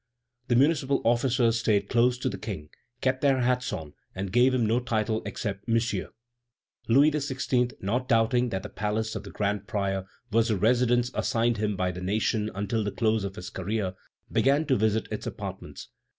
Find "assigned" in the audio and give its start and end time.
11.13-11.57